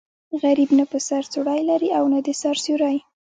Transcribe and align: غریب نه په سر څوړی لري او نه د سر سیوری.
غریب 0.41 0.69
نه 0.79 0.85
په 0.91 0.97
سر 1.07 1.23
څوړی 1.33 1.61
لري 1.69 1.89
او 1.97 2.03
نه 2.13 2.19
د 2.27 2.29
سر 2.41 2.55
سیوری. 2.63 2.97